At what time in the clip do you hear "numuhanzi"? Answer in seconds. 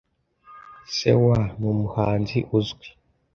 1.59-2.37